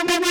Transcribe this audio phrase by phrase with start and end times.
[0.00, 0.27] Thank you.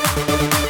[0.00, 0.63] Thank